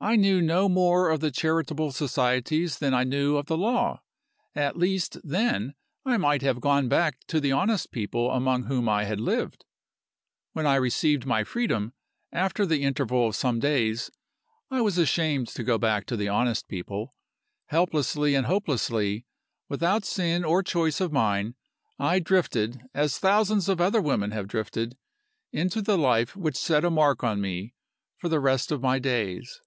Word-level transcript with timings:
I 0.00 0.14
knew 0.14 0.40
no 0.40 0.68
more 0.68 1.10
of 1.10 1.18
the 1.18 1.32
charitable 1.32 1.90
societies 1.90 2.78
than 2.78 2.94
I 2.94 3.02
knew 3.02 3.36
of 3.36 3.46
the 3.46 3.56
law. 3.58 4.00
At 4.54 4.76
least, 4.78 5.18
then, 5.24 5.74
I 6.06 6.16
might 6.16 6.40
have 6.42 6.60
gone 6.60 6.88
back 6.88 7.18
to 7.26 7.40
the 7.40 7.50
honest 7.50 7.90
people 7.90 8.30
among 8.30 8.62
whom 8.66 8.88
I 8.88 9.04
had 9.06 9.18
lived? 9.20 9.64
When 10.52 10.68
I 10.68 10.76
received 10.76 11.26
my 11.26 11.42
freedom, 11.42 11.94
after 12.30 12.64
the 12.64 12.84
interval 12.84 13.26
of 13.26 13.34
some 13.34 13.58
days, 13.58 14.08
I 14.70 14.80
was 14.82 14.98
ashamed 14.98 15.48
to 15.48 15.64
go 15.64 15.78
back 15.78 16.06
to 16.06 16.16
the 16.16 16.28
honest 16.28 16.68
people. 16.68 17.16
Helplessly 17.66 18.36
and 18.36 18.46
hopelessly, 18.46 19.26
without 19.68 20.04
sin 20.04 20.44
or 20.44 20.62
choice 20.62 21.00
of 21.00 21.10
mine, 21.10 21.56
I 21.98 22.20
drifted, 22.20 22.82
as 22.94 23.18
thousands 23.18 23.68
of 23.68 23.80
other 23.80 24.00
women 24.00 24.30
have 24.30 24.46
drifted, 24.46 24.96
into 25.52 25.82
the 25.82 25.98
life 25.98 26.36
which 26.36 26.56
set 26.56 26.84
a 26.84 26.88
mark 26.90 27.24
on 27.24 27.40
me 27.40 27.74
for 28.16 28.28
the 28.28 28.38
rest 28.40 28.70
of 28.70 28.80
my 28.80 29.00
days. 29.00 29.60